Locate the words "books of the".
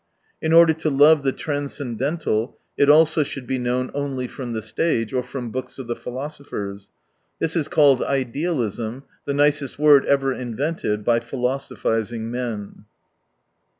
5.51-5.95